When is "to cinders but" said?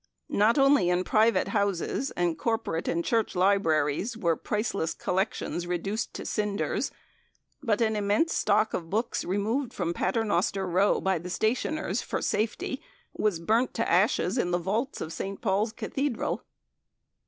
6.15-7.81